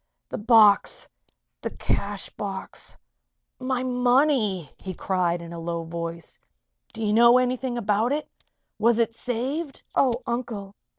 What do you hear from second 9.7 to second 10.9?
"Oh, Uncle!